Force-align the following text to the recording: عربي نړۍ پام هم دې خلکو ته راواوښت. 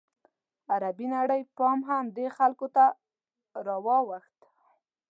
عربي 0.71 1.07
نړۍ 1.15 1.41
پام 1.57 1.79
هم 1.89 2.05
دې 2.15 2.27
خلکو 2.37 2.67
ته 2.75 2.85
راواوښت. 3.65 4.37